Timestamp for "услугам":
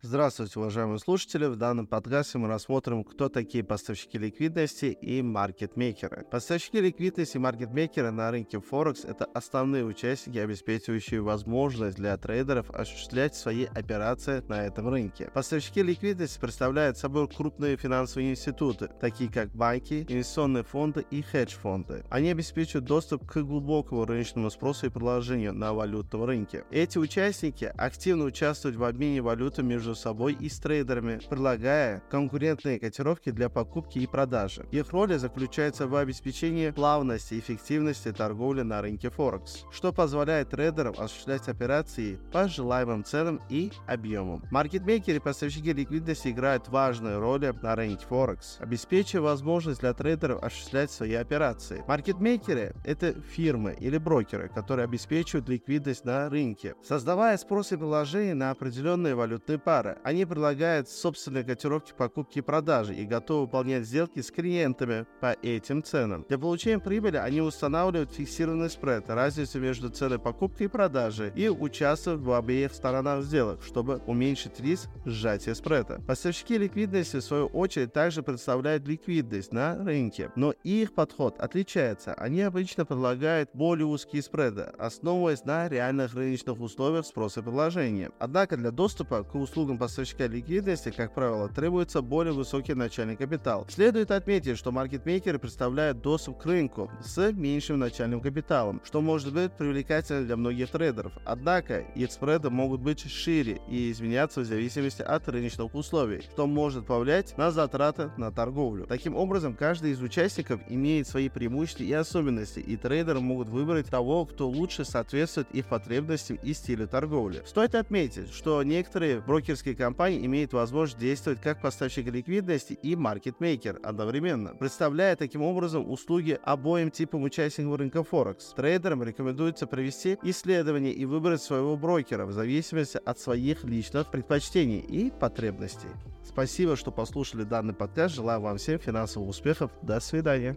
89.34-89.67, 89.68-89.78